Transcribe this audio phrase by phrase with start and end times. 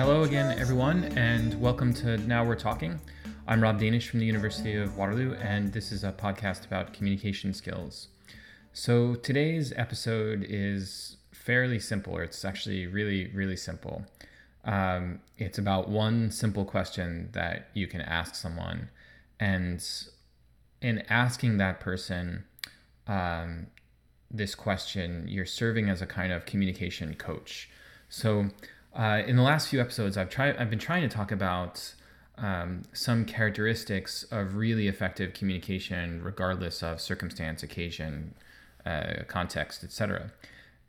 [0.00, 2.98] Hello again, everyone, and welcome to Now We're Talking.
[3.46, 7.52] I'm Rob Danisch from the University of Waterloo, and this is a podcast about communication
[7.52, 8.08] skills.
[8.72, 14.06] So today's episode is fairly simple, or it's actually really, really simple.
[14.64, 18.88] Um, it's about one simple question that you can ask someone,
[19.38, 19.84] and
[20.80, 22.44] in asking that person
[23.06, 23.66] um,
[24.30, 27.68] this question, you're serving as a kind of communication coach.
[28.08, 28.48] So,
[28.94, 31.94] uh, in the last few episodes, I've tried, I've been trying to talk about
[32.38, 38.34] um, some characteristics of really effective communication, regardless of circumstance, occasion,
[38.86, 40.32] uh, context, etc.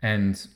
[0.02, 0.48] And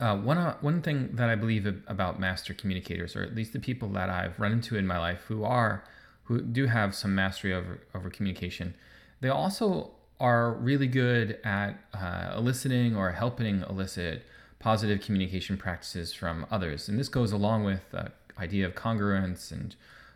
[0.00, 3.60] uh, one uh, one thing that I believe about master communicators, or at least the
[3.60, 5.84] people that I've run into in my life who are
[6.28, 8.74] who do have some mastery over over communication,
[9.20, 9.90] they also
[10.20, 14.24] are really good at uh, eliciting or helping elicit
[14.58, 16.88] positive communication practices from others.
[16.88, 19.74] And this goes along with the idea of congruence and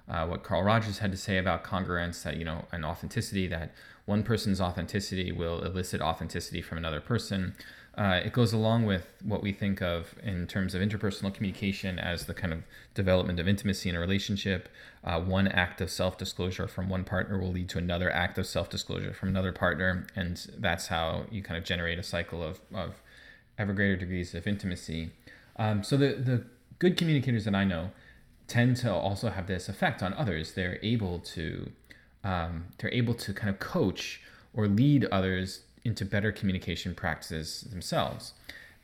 [0.08, 3.72] uh, what Carl Rogers had to say about congruence, that you know, and authenticity, that
[4.04, 7.54] one person's authenticity will elicit authenticity from another person.
[7.96, 12.24] Uh, it goes along with what we think of in terms of interpersonal communication as
[12.24, 12.62] the kind of
[12.94, 14.68] development of intimacy in a relationship.
[15.04, 18.46] Uh, one act of self disclosure from one partner will lead to another act of
[18.46, 20.06] self disclosure from another partner.
[20.16, 23.02] And that's how you kind of generate a cycle of, of
[23.58, 25.10] ever greater degrees of intimacy.
[25.56, 26.44] Um, so the, the
[26.78, 27.90] good communicators that I know
[28.48, 30.52] tend to also have this effect on others.
[30.52, 31.70] They're able to
[32.24, 34.22] um, they're able to kind of coach
[34.54, 38.34] or lead others into better communication practices themselves.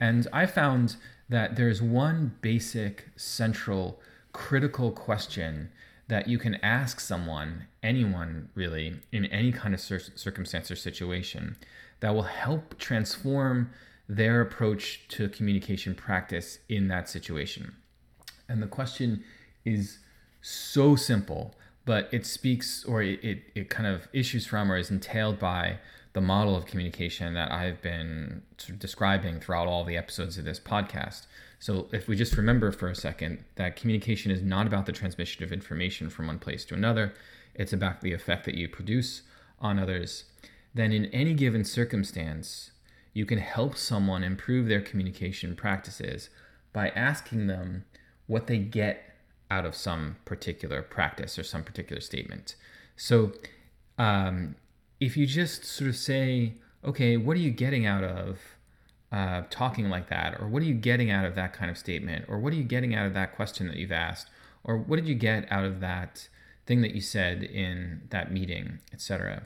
[0.00, 0.96] And I found
[1.28, 4.00] that there's one basic, central,
[4.32, 5.70] critical question
[6.08, 11.56] that you can ask someone, anyone really, in any kind of cir- circumstance or situation,
[12.00, 13.70] that will help transform
[14.08, 17.74] their approach to communication practice in that situation.
[18.48, 19.22] And the question
[19.66, 19.98] is
[20.40, 21.54] so simple,
[21.84, 25.78] but it speaks or it, it, it kind of issues from or is entailed by
[26.18, 30.44] the model of communication that I've been sort of describing throughout all the episodes of
[30.44, 31.26] this podcast.
[31.60, 35.44] So, if we just remember for a second that communication is not about the transmission
[35.44, 37.14] of information from one place to another,
[37.54, 39.22] it's about the effect that you produce
[39.60, 40.24] on others,
[40.74, 42.72] then in any given circumstance,
[43.12, 46.30] you can help someone improve their communication practices
[46.72, 47.84] by asking them
[48.26, 49.14] what they get
[49.52, 52.56] out of some particular practice or some particular statement.
[52.96, 53.34] So,
[53.98, 54.56] um,
[55.00, 56.54] if you just sort of say,
[56.84, 58.38] okay, what are you getting out of
[59.12, 60.40] uh, talking like that?
[60.40, 62.24] Or what are you getting out of that kind of statement?
[62.28, 64.28] Or what are you getting out of that question that you've asked?
[64.64, 66.28] Or what did you get out of that
[66.66, 69.44] thing that you said in that meeting, etc.?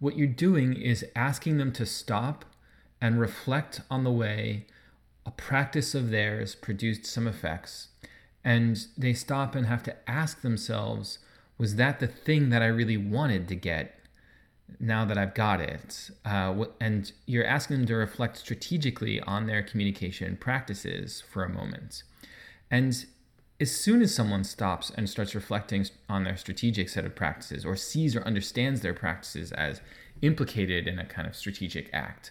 [0.00, 2.44] What you're doing is asking them to stop
[3.00, 4.66] and reflect on the way
[5.26, 7.88] a practice of theirs produced some effects.
[8.42, 11.18] And they stop and have to ask themselves,
[11.56, 13.93] was that the thing that I really wanted to get
[14.80, 16.10] now that I've got it?
[16.24, 22.02] Uh, and you're asking them to reflect strategically on their communication practices for a moment.
[22.70, 23.06] And
[23.60, 27.76] as soon as someone stops and starts reflecting on their strategic set of practices or
[27.76, 29.80] sees or understands their practices as
[30.22, 32.30] implicated in a kind of strategic act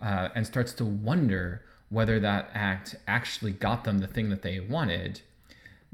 [0.00, 4.58] uh, and starts to wonder whether that act actually got them the thing that they
[4.58, 5.20] wanted,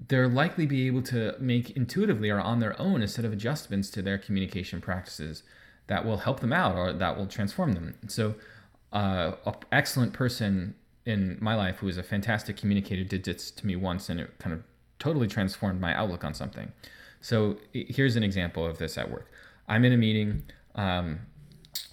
[0.09, 3.91] they're likely be able to make intuitively or on their own a set of adjustments
[3.91, 5.43] to their communication practices
[5.87, 7.95] that will help them out or that will transform them.
[8.09, 8.35] So,
[8.93, 10.75] uh, an excellent person
[11.07, 14.39] in my life who was a fantastic communicator did this to me once, and it
[14.39, 14.63] kind of
[14.99, 16.73] totally transformed my outlook on something.
[17.21, 19.31] So, here's an example of this at work.
[19.69, 20.43] I'm in a meeting.
[20.75, 21.21] Um,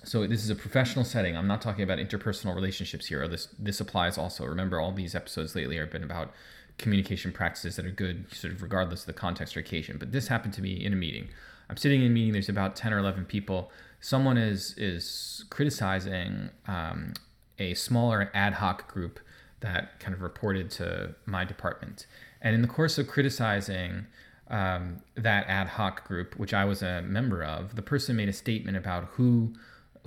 [0.03, 1.37] so this is a professional setting.
[1.37, 3.27] I'm not talking about interpersonal relationships here.
[3.27, 4.45] This this applies also.
[4.45, 6.33] Remember, all these episodes lately have been about
[6.77, 9.97] communication practices that are good, sort of regardless of the context or occasion.
[9.99, 11.29] But this happened to me in a meeting.
[11.69, 12.33] I'm sitting in a meeting.
[12.33, 13.71] There's about ten or eleven people.
[14.01, 17.13] Someone is is criticizing um,
[17.59, 19.19] a smaller ad hoc group
[19.59, 22.07] that kind of reported to my department.
[22.41, 24.07] And in the course of criticizing
[24.49, 28.33] um, that ad hoc group, which I was a member of, the person made a
[28.33, 29.53] statement about who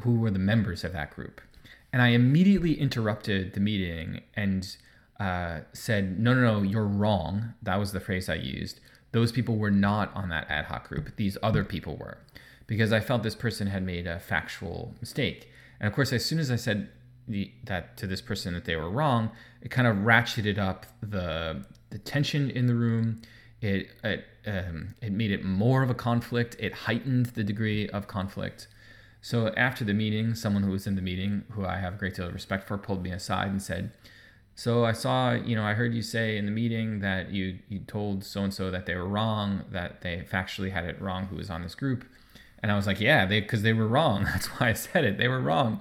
[0.01, 1.41] who were the members of that group,
[1.93, 4.77] and I immediately interrupted the meeting and
[5.21, 8.81] uh, said, "No, no, no, you're wrong." That was the phrase I used.
[9.13, 11.17] Those people were not on that ad hoc group.
[11.17, 12.19] These other people were,
[12.67, 15.49] because I felt this person had made a factual mistake.
[15.81, 16.89] And of course, as soon as I said
[17.29, 19.31] the, that to this person that they were wrong,
[19.61, 23.21] it kind of ratcheted up the the tension in the room.
[23.61, 26.57] It it um, it made it more of a conflict.
[26.59, 28.67] It heightened the degree of conflict.
[29.21, 32.15] So after the meeting, someone who was in the meeting, who I have a great
[32.17, 33.93] deal of respect for, pulled me aside and said,
[34.55, 37.81] "So I saw, you know, I heard you say in the meeting that you you
[37.81, 41.37] told so and so that they were wrong, that they factually had it wrong, who
[41.37, 42.05] was on this group."
[42.63, 44.25] And I was like, "Yeah, they because they were wrong.
[44.33, 45.19] That's why I said it.
[45.19, 45.81] They were wrong."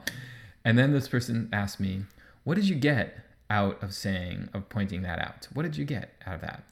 [0.63, 2.03] And then this person asked me,
[2.43, 3.17] "What did you get
[3.49, 5.47] out of saying of pointing that out?
[5.53, 6.63] What did you get out of that?"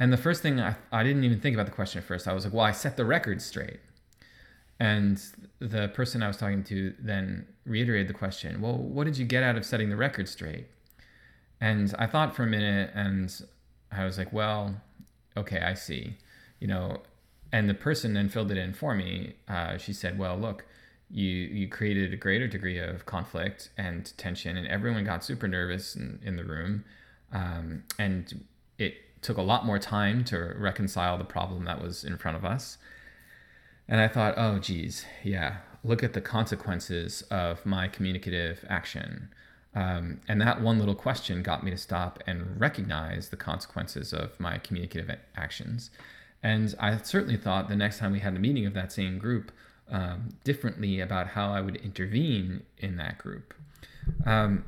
[0.00, 2.28] And the first thing I, I didn't even think about the question at first.
[2.28, 3.80] I was like, "Well, I set the record straight."
[4.80, 5.20] And
[5.58, 9.42] the person I was talking to then reiterated the question, Well, what did you get
[9.42, 10.66] out of setting the record straight?
[11.60, 13.34] And I thought for a minute and
[13.90, 14.80] I was like, Well,
[15.36, 16.14] okay, I see.
[16.60, 17.02] You know,
[17.52, 19.34] and the person then filled it in for me.
[19.48, 20.64] Uh, she said, Well, look,
[21.10, 25.96] you, you created a greater degree of conflict and tension, and everyone got super nervous
[25.96, 26.84] in, in the room.
[27.32, 28.44] Um, and
[28.78, 32.44] it took a lot more time to reconcile the problem that was in front of
[32.44, 32.78] us.
[33.88, 39.30] And I thought, oh, geez, yeah, look at the consequences of my communicative action.
[39.78, 44.38] Um, and that one little question got me to stop and recognize the consequences of
[44.40, 45.90] my communicative actions.
[46.42, 49.52] And I certainly thought the next time we had a meeting of that same group,
[49.88, 53.54] um, differently about how I would intervene in that group.
[54.26, 54.64] Um,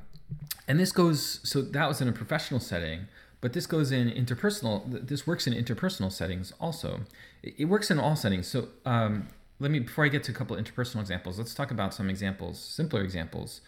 [0.69, 3.09] and this goes, so that was in a professional setting.
[3.41, 5.09] But this goes in interpersonal.
[5.09, 7.01] This works in interpersonal settings also.
[7.43, 8.47] It works in all settings.
[8.47, 9.27] So um,
[9.59, 12.61] let me before I get to a couple interpersonal examples, let's talk about some examples,
[12.61, 13.61] simpler examples,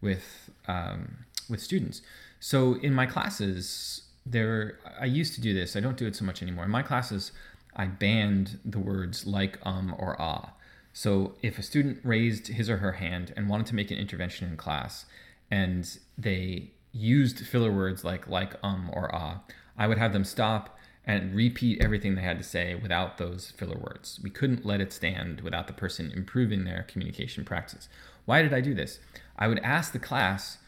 [0.00, 2.02] with um, with students.
[2.40, 5.74] So in my classes, there I used to do this.
[5.74, 6.64] I don't do it so much anymore.
[6.64, 7.32] In my classes,
[7.74, 10.52] I banned the words like, um, or ah.
[10.92, 14.48] So if a student raised his or her hand and wanted to make an intervention
[14.48, 15.06] in class,
[15.50, 19.40] and they used filler words like like um or ah,
[19.76, 20.76] I would have them stop
[21.06, 24.20] and repeat everything they had to say without those filler words.
[24.22, 27.88] We couldn't let it stand without the person improving their communication practice.
[28.26, 28.98] Why did I do this?
[29.38, 30.58] I would ask the class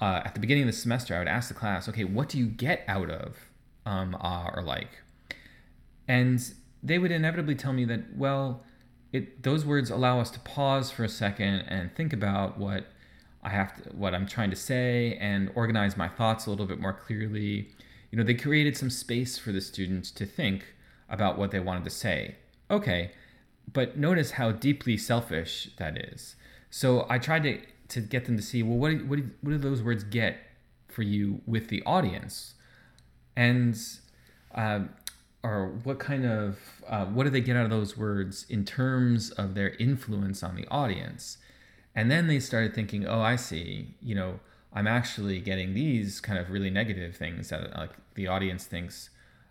[0.00, 1.14] uh, at the beginning of the semester.
[1.14, 3.36] I would ask the class, okay, what do you get out of
[3.86, 4.90] um, ah or like?
[6.08, 6.42] And
[6.82, 8.64] they would inevitably tell me that well,
[9.12, 12.86] it those words allow us to pause for a second and think about what
[13.42, 16.80] I have to, what I'm trying to say and organize my thoughts a little bit
[16.80, 17.70] more clearly.
[18.10, 20.64] You know, they created some space for the students to think
[21.08, 22.36] about what they wanted to say.
[22.70, 23.12] Okay,
[23.72, 26.34] but notice how deeply selfish that is.
[26.70, 29.82] So I tried to to get them to see, well, what what what do those
[29.82, 30.38] words get
[30.88, 32.54] for you with the audience,
[33.36, 33.78] and
[34.54, 34.80] uh,
[35.42, 39.30] or what kind of uh, what do they get out of those words in terms
[39.32, 41.38] of their influence on the audience?
[41.94, 44.40] And then they started thinking, oh, I see, you know,
[44.72, 49.08] I'm actually getting these kind of really negative things that like the audience thinks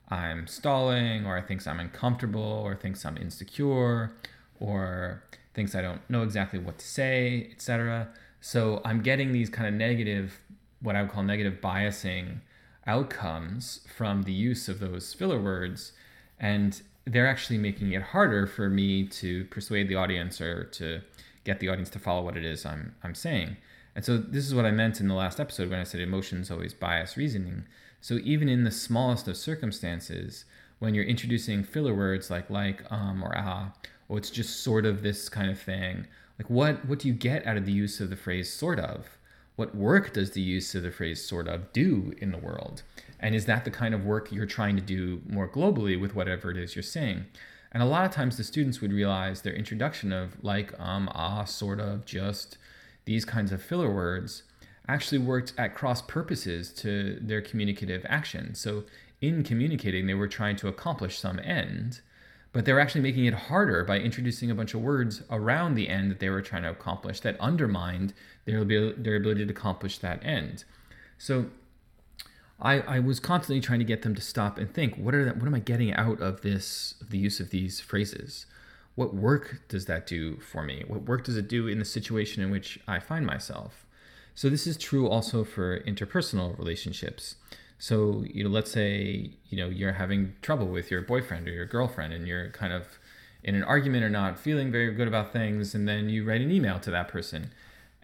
[0.09, 4.13] I'm stalling or thinks I'm uncomfortable or thinks I'm insecure
[4.59, 5.23] or
[5.55, 8.09] thinks I don't know exactly what to say, etc.
[8.45, 10.39] So I'm getting these kind of negative,
[10.79, 12.41] what I would call negative biasing
[12.85, 15.93] outcomes from the use of those filler words.
[16.39, 21.01] And they're actually making it harder for me to persuade the audience or to
[21.43, 23.57] get the audience to follow what it is I'm I'm saying.
[23.95, 26.51] And so this is what I meant in the last episode when I said emotions
[26.51, 27.65] always bias reasoning.
[27.99, 30.45] So even in the smallest of circumstances,
[30.77, 33.73] when you're introducing filler words like like, um, or ah,
[34.07, 36.05] or it's just sort of this kind of thing,
[36.37, 39.17] like what what do you get out of the use of the phrase sort of?
[39.55, 42.83] What work does the use of the phrase sort of do in the world?
[43.19, 46.51] And is that the kind of work you're trying to do more globally with whatever
[46.51, 47.25] it is you're saying?
[47.71, 51.43] And a lot of times the students would realize their introduction of like, um, ah,
[51.45, 52.57] sort of, just
[53.05, 54.43] these kinds of filler words
[54.87, 58.55] actually worked at cross purposes to their communicative action.
[58.55, 58.83] So
[59.21, 62.01] in communicating, they were trying to accomplish some end,
[62.55, 65.89] but they were actually making it harder by introducing a bunch of words around the
[65.89, 68.13] end that they were trying to accomplish that undermined
[68.45, 70.63] their, their ability to accomplish that end.
[71.17, 71.47] So
[72.57, 75.35] I, I was constantly trying to get them to stop and think what are that,
[75.35, 78.45] what am I getting out of this the use of these phrases?
[78.95, 80.85] What work does that do for me?
[80.87, 83.85] What work does it do in the situation in which I find myself?
[84.33, 87.35] So this is true also for interpersonal relationships.
[87.77, 91.65] So, you know, let's say, you know, you're having trouble with your boyfriend or your
[91.65, 92.87] girlfriend and you're kind of
[93.43, 96.51] in an argument or not feeling very good about things and then you write an
[96.51, 97.51] email to that person.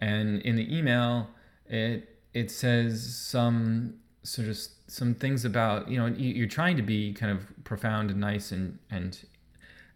[0.00, 1.28] And in the email,
[1.66, 7.12] it it says some sort of some things about you know you're trying to be
[7.12, 9.26] kind of profound and nice and and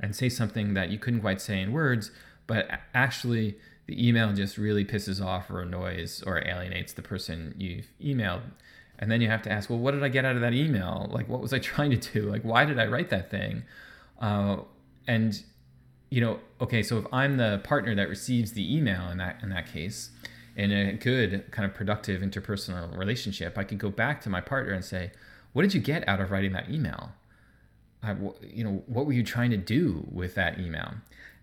[0.00, 2.11] and say something that you couldn't quite say in words
[2.47, 3.56] but actually
[3.87, 8.42] the email just really pisses off or annoys or alienates the person you've emailed.
[8.99, 11.09] And then you have to ask, well, what did I get out of that email?
[11.11, 12.23] Like, what was I trying to do?
[12.23, 13.65] Like, why did I write that thing?
[14.21, 14.59] Uh,
[15.07, 15.43] and
[16.11, 19.50] you know, okay, so if I'm the partner that receives the email in that in
[19.50, 20.11] that case,
[20.55, 24.73] in a good kind of productive interpersonal relationship, I could go back to my partner
[24.73, 25.12] and say,
[25.53, 27.12] "What did you get out of writing that email?
[28.03, 30.95] I, you know, what were you trying to do with that email?"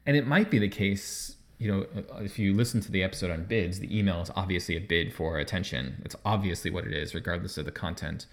[0.06, 3.32] And it might be the case, you know, uh, if you listen to the episode
[3.32, 6.02] on bids, the email is obviously a bid for attention.
[6.06, 8.26] It's obviously what it is, regardless of the content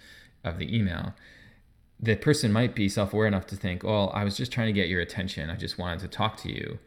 [0.43, 1.13] of the email
[2.01, 4.89] the person might be self-aware enough to think, "Well, I was just trying to get
[4.89, 5.49] your attention.
[5.49, 6.79] I just wanted to talk to you."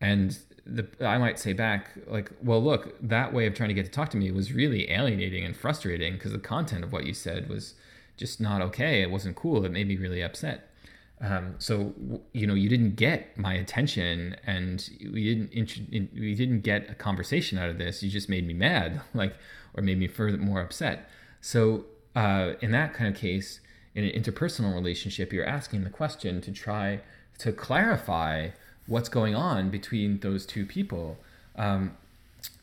[0.00, 3.84] And the I might say back like, "Well, look, that way of trying to get
[3.84, 7.14] to talk to me was really alienating and frustrating because the content of what you
[7.14, 7.74] said was
[8.16, 9.02] just not okay.
[9.02, 9.64] It wasn't cool.
[9.64, 10.68] It made me really upset."
[11.22, 11.94] Um, so
[12.32, 16.94] you know, you didn't get my attention, and we didn't int- we didn't get a
[16.94, 18.02] conversation out of this.
[18.02, 19.36] You just made me mad, like,
[19.74, 21.08] or made me further more upset.
[21.40, 21.84] So
[22.16, 23.60] uh, in that kind of case,
[23.94, 27.00] in an interpersonal relationship, you're asking the question to try
[27.38, 28.50] to clarify
[28.86, 31.18] what's going on between those two people.
[31.56, 31.96] Um,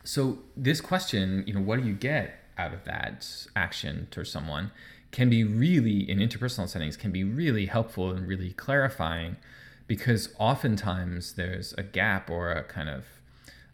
[0.04, 3.26] so this question, you know, what do you get out of that
[3.56, 4.72] action to someone,
[5.12, 9.38] can be really in interpersonal settings can be really helpful and really clarifying,
[9.88, 13.06] because oftentimes there's a gap or a kind of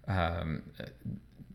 [0.08, 0.64] um,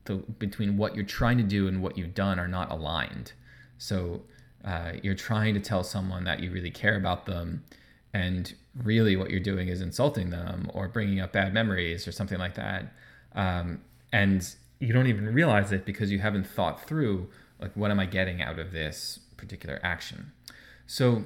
[0.05, 3.33] the, between what you're trying to do and what you've done are not aligned.
[3.79, 4.23] So
[4.65, 7.65] uh, you're trying to tell someone that you really care about them
[8.13, 12.39] and really what you're doing is insulting them or bringing up bad memories or something
[12.39, 12.93] like that
[13.35, 13.81] um,
[14.13, 17.29] and you don't even realize it because you haven't thought through
[17.61, 20.33] like what am i getting out of this particular action
[20.87, 21.25] so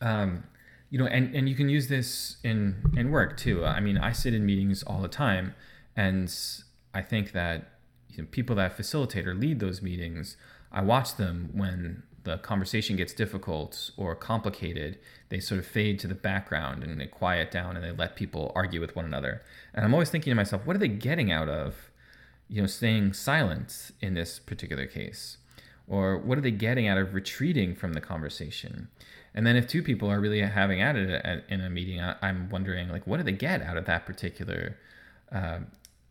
[0.00, 0.44] um,
[0.90, 4.12] you know and, and you can use this in in work too i mean i
[4.12, 5.54] sit in meetings all the time
[5.96, 6.32] and
[6.94, 7.72] i think that
[8.10, 10.36] you know, people that facilitate or lead those meetings
[10.70, 16.08] i watch them when the conversation gets difficult or complicated, they sort of fade to
[16.08, 19.42] the background and they quiet down and they let people argue with one another.
[19.72, 21.92] And I'm always thinking to myself, what are they getting out of,
[22.48, 25.38] you know, staying silent in this particular case?
[25.88, 28.88] Or what are they getting out of retreating from the conversation?
[29.34, 32.88] And then if two people are really having at it in a meeting, I'm wondering
[32.88, 34.78] like, what do they get out of that particular
[35.30, 35.60] uh,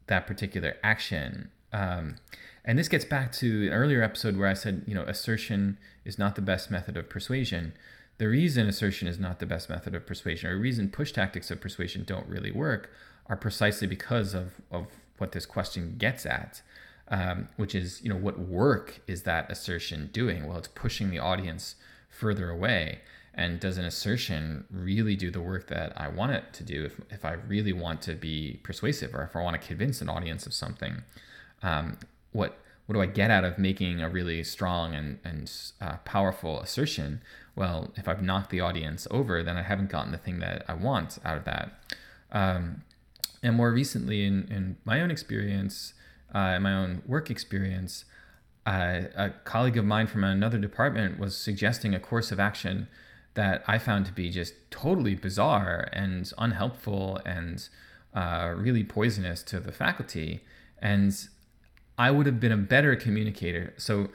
[0.07, 1.49] that particular action?
[1.73, 2.15] Um,
[2.63, 6.17] and this gets back to an earlier episode where I said, you know, assertion is
[6.17, 7.73] not the best method of persuasion.
[8.17, 11.51] The reason assertion is not the best method of persuasion, or the reason push tactics
[11.51, 12.89] of persuasion don't really work,
[13.27, 16.61] are precisely because of, of what this question gets at,
[17.09, 20.47] um, which is, you know, what work is that assertion doing?
[20.47, 21.75] Well, it's pushing the audience
[22.09, 22.99] further away.
[23.37, 27.01] And does an assertion really do the work that I want it to do if,
[27.09, 30.45] if I really want to be persuasive or if I want to convince an audience
[30.45, 31.03] of something?
[31.61, 31.97] Um,
[32.31, 36.61] what what do I get out of making a really strong and, and uh, powerful
[36.61, 37.21] assertion?
[37.55, 40.75] Well, if I've knocked the audience over, then I haven't gotten the thing that I
[40.75, 41.71] want out of that.
[42.31, 42.83] Um,
[43.41, 45.93] and more recently, in, in my own experience,
[46.35, 48.03] uh, my own work experience,
[48.67, 52.89] uh, a colleague of mine from another department was suggesting a course of action
[53.35, 57.67] that I found to be just totally bizarre and unhelpful and
[58.13, 60.41] uh, really poisonous to the faculty.
[60.79, 61.13] And
[61.97, 63.73] I would have been a better communicator.
[63.77, 64.09] So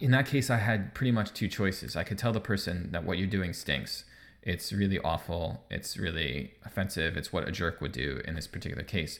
[0.00, 1.96] in that case, I had pretty much two choices.
[1.96, 4.04] I could tell the person that what you're doing stinks.
[4.42, 5.64] It's really awful.
[5.70, 7.16] It's really offensive.
[7.16, 9.18] It's what a jerk would do in this particular case.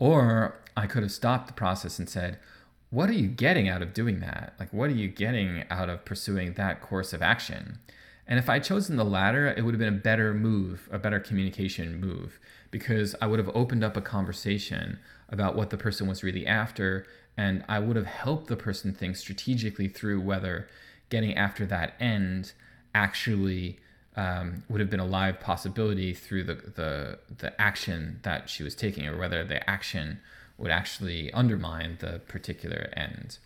[0.00, 2.40] Or I could have stopped the process and said,
[2.88, 4.54] What are you getting out of doing that?
[4.58, 7.78] Like, what are you getting out of pursuing that course of action?
[8.26, 11.20] And if I'd chosen the latter, it would have been a better move, a better
[11.20, 12.40] communication move,
[12.70, 17.06] because I would have opened up a conversation about what the person was really after.
[17.36, 20.68] And I would have helped the person think strategically through whether
[21.10, 22.52] getting after that end
[22.94, 23.78] actually
[24.20, 28.74] um, would have been a live possibility through the, the, the action that she was
[28.74, 30.20] taking, or whether the action
[30.58, 33.38] would actually undermine the particular end.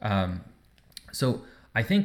[0.00, 0.42] Um,
[1.10, 1.42] so
[1.74, 2.04] I think,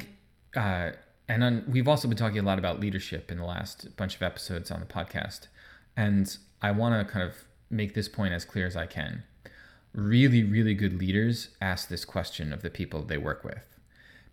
[0.56, 0.92] uh,
[1.30, 4.24] and then we've also been talking a lot about leadership in the last bunch of
[4.24, 5.42] episodes on the podcast.
[5.96, 7.36] And I want to kind of
[7.70, 9.24] make this point as clear as I can.
[9.94, 13.77] Really, really good leaders ask this question of the people they work with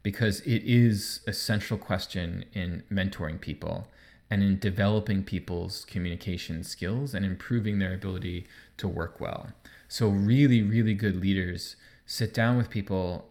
[0.04, 3.88] because it is a central question in mentoring people
[4.30, 8.46] and in developing people's communication skills and improving their ability
[8.76, 9.48] to work well.
[9.88, 11.74] So, really, really good leaders
[12.06, 13.28] sit down with people.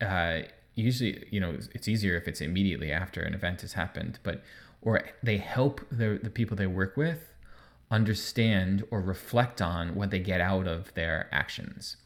[0.00, 0.40] Uh,
[0.74, 4.42] usually, you know, it's easier if it's immediately after an event has happened, but
[4.82, 7.30] or they help the, the people they work with
[7.90, 11.96] understand or reflect on what they get out of their actions.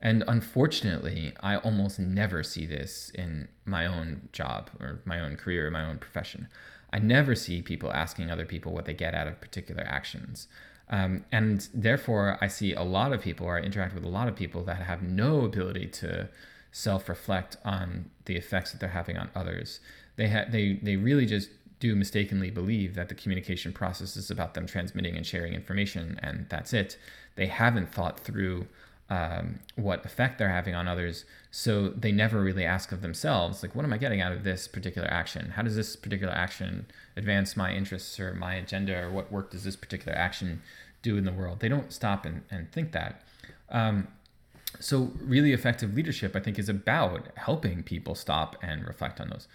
[0.00, 5.68] And unfortunately, I almost never see this in my own job or my own career,
[5.68, 6.48] or my own profession.
[6.92, 10.48] I never see people asking other people what they get out of particular actions.
[10.88, 14.28] Um, and therefore, I see a lot of people, or I interact with a lot
[14.28, 16.28] of people that have no ability to
[16.70, 19.80] self reflect on the effects that they're having on others.
[20.16, 21.48] They, ha- they, they really just
[21.80, 26.46] do mistakenly believe that the communication process is about them transmitting and sharing information, and
[26.48, 26.98] that's it.
[27.34, 28.66] They haven't thought through
[29.08, 33.74] um, what effect they're having on others, so they never really ask of themselves, like,
[33.74, 35.50] what am I getting out of this particular action?
[35.50, 36.86] How does this particular action
[37.16, 40.62] advance my interests or my agenda, or what work does this particular action
[41.02, 41.60] do in the world?
[41.60, 43.22] They don't stop and, and think that.
[43.70, 44.08] Um,
[44.80, 49.46] so, really effective leadership, I think, is about helping people stop and reflect on those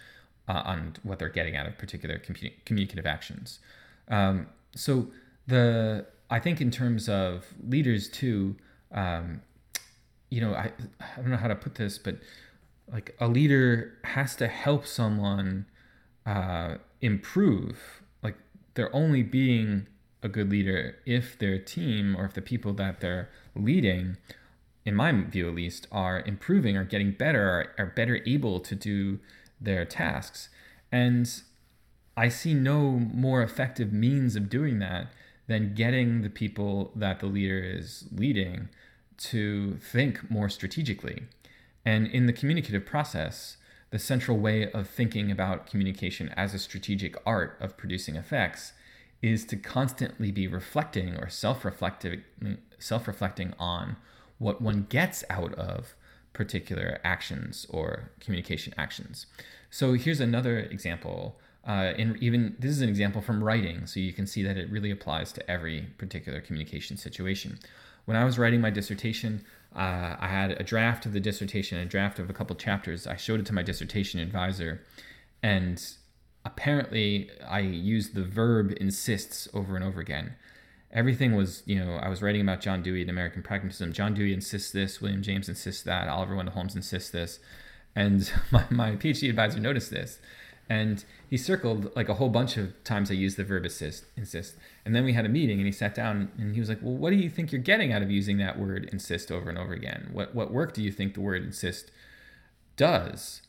[0.48, 3.58] uh, on what they're getting out of particular commu- communicative actions.
[4.08, 5.08] Um, so
[5.46, 8.56] the I think in terms of leaders too,
[8.92, 9.42] um,
[10.30, 12.18] you know, I I don't know how to put this, but
[12.90, 15.66] like a leader has to help someone
[16.26, 18.02] uh, improve.
[18.22, 18.36] Like
[18.74, 19.86] they're only being
[20.22, 24.16] a good leader if their team or if the people that they're leading
[24.84, 28.74] in my view at least, are improving or getting better, are, are better able to
[28.74, 29.18] do
[29.60, 30.48] their tasks.
[30.90, 31.30] And
[32.16, 35.08] I see no more effective means of doing that
[35.46, 38.68] than getting the people that the leader is leading
[39.22, 41.24] to think more strategically.
[41.84, 43.56] And in the communicative process,
[43.90, 48.72] the central way of thinking about communication as a strategic art of producing effects
[49.20, 53.96] is to constantly be reflecting or self-reflecting on
[54.38, 55.94] what one gets out of
[56.32, 59.26] particular actions or communication actions.
[59.70, 61.38] So here's another example.
[61.66, 64.68] Uh, and even this is an example from writing, so you can see that it
[64.70, 67.58] really applies to every particular communication situation.
[68.04, 71.84] When I was writing my dissertation, uh, I had a draft of the dissertation, a
[71.84, 73.06] draft of a couple chapters.
[73.06, 74.82] I showed it to my dissertation advisor,
[75.42, 75.82] and
[76.44, 80.34] apparently I used the verb insists over and over again
[80.92, 83.92] everything was, you know, I was writing about John Dewey and American pragmatism.
[83.92, 87.40] John Dewey insists this, William James insists that, Oliver Wendell Holmes insists this.
[87.96, 90.18] And my, my PhD advisor noticed this.
[90.72, 94.56] And he circled like a whole bunch of times I used the verb assist, insist.
[94.86, 96.94] And then we had a meeting and he sat down and he was like, Well,
[96.94, 99.74] what do you think you're getting out of using that word insist over and over
[99.74, 100.08] again?
[100.14, 101.90] What, what work do you think the word insist
[102.78, 103.42] does?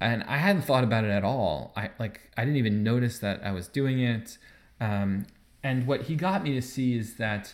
[0.00, 1.72] And I hadn't thought about it at all.
[1.76, 4.38] I like I didn't even notice that I was doing it.
[4.80, 5.26] Um,
[5.64, 7.52] and what he got me to see is that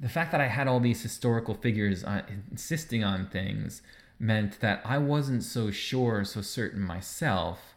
[0.00, 3.80] the fact that I had all these historical figures on, insisting on things
[4.18, 7.75] meant that I wasn't so sure, so certain myself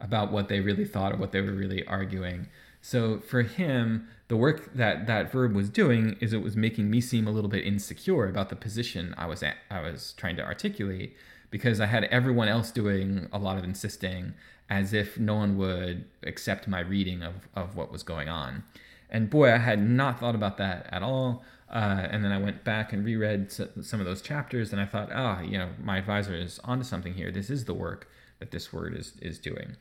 [0.00, 2.48] about what they really thought or what they were really arguing.
[2.82, 7.00] So for him, the work that that verb was doing is it was making me
[7.00, 10.44] seem a little bit insecure about the position I was at, I was trying to
[10.44, 11.14] articulate
[11.50, 14.34] because I had everyone else doing a lot of insisting
[14.70, 18.62] as if no one would accept my reading of, of what was going on.
[19.10, 21.42] And boy, I had not thought about that at all.
[21.68, 25.10] Uh, and then I went back and reread some of those chapters, and I thought,
[25.12, 27.30] ah, oh, you know, my advisor is onto something here.
[27.30, 28.08] This is the work
[28.40, 29.76] that this word is is doing.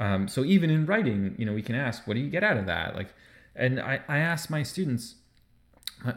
[0.00, 2.56] Um, so even in writing, you know, we can ask, what do you get out
[2.56, 2.96] of that?
[2.96, 3.14] Like,
[3.54, 5.16] and I, I ask my students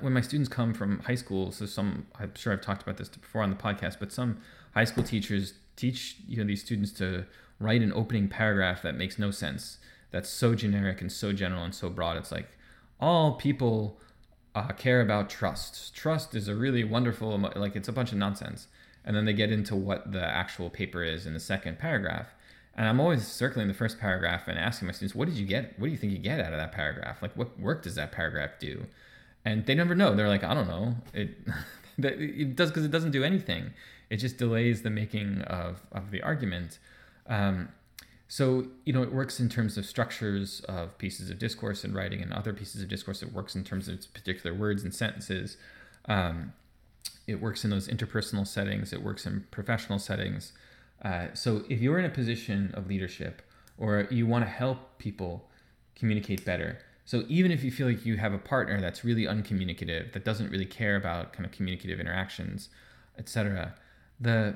[0.02, 1.52] when my students come from high school.
[1.52, 4.40] So some, I'm sure I've talked about this before on the podcast, but some
[4.74, 7.26] high school teachers teach you know these students to
[7.60, 9.78] write an opening paragraph that makes no sense
[10.16, 12.16] that's so generic and so general and so broad.
[12.16, 12.48] It's like
[13.02, 14.00] all people
[14.56, 15.94] uh, care about trust.
[15.94, 18.68] Trust is a really wonderful, like it's a bunch of nonsense.
[19.04, 22.34] And then they get into what the actual paper is in the second paragraph.
[22.76, 25.80] And I'm always circling the first paragraph and asking my students, what did you get?
[25.80, 27.22] What do you think you get out of that paragraph?
[27.22, 28.86] Like, what work does that paragraph do?
[29.46, 30.14] And they never know.
[30.14, 30.96] They're like, I don't know.
[31.14, 31.38] It,
[31.98, 33.72] it does because it doesn't do anything.
[34.10, 36.80] It just delays the making of, of the argument.
[37.28, 37.70] Um,
[38.28, 42.22] so, you know, it works in terms of structures of pieces of discourse and writing
[42.22, 43.22] and other pieces of discourse.
[43.22, 45.58] It works in terms of particular words and sentences.
[46.06, 46.54] Um,
[47.28, 48.92] it works in those interpersonal settings.
[48.92, 50.54] It works in professional settings.
[51.02, 53.42] Uh, so, if you're in a position of leadership
[53.78, 55.50] or you want to help people
[55.96, 60.14] communicate better, so even if you feel like you have a partner that's really uncommunicative,
[60.14, 62.70] that doesn't really care about kind of communicative interactions,
[63.18, 63.76] etc.,
[64.20, 64.56] the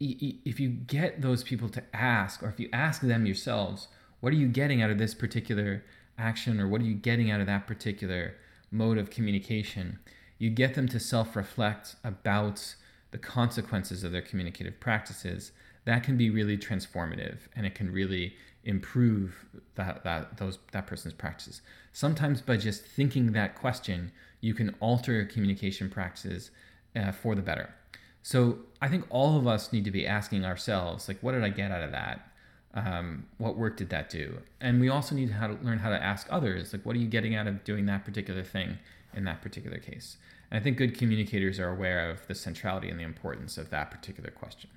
[0.00, 3.88] if you get those people to ask, or if you ask them yourselves,
[4.20, 5.84] what are you getting out of this particular
[6.16, 8.34] action, or what are you getting out of that particular
[8.70, 9.98] mode of communication,
[10.38, 12.74] you get them to self reflect about
[13.10, 15.52] the consequences of their communicative practices,
[15.84, 21.14] that can be really transformative and it can really improve that that those that person's
[21.14, 21.62] practices.
[21.92, 26.50] Sometimes by just thinking that question, you can alter your communication practices
[26.94, 27.74] uh, for the better.
[28.22, 31.48] So I think all of us need to be asking ourselves, like, what did I
[31.48, 32.30] get out of that?
[32.74, 34.38] Um, what work did that do?
[34.60, 36.98] And we also need to, how to learn how to ask others, like, what are
[36.98, 38.78] you getting out of doing that particular thing
[39.18, 40.16] in that particular case?
[40.50, 43.90] And I think good communicators are aware of the centrality and the importance of that
[43.90, 44.70] particular question.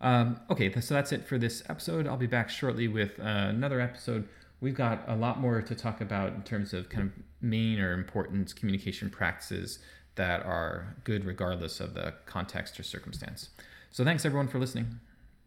[0.00, 2.06] Um, okay, so that's it for this episode.
[2.06, 4.26] I'll be back shortly with uh, another episode.
[4.60, 7.92] We've got a lot more to talk about in terms of kind of main or
[7.92, 9.80] important communication practices
[10.14, 13.50] that are good regardless of the context or circumstance.
[13.90, 15.00] So thanks everyone for listening.